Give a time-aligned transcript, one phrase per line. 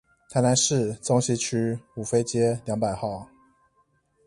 [0.31, 3.27] 台南市中西區五妃街兩百號